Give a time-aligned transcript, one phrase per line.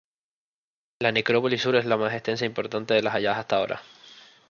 [0.97, 3.81] La "necrópolis sur" es la más extensa e importante de las halladas hasta ahora.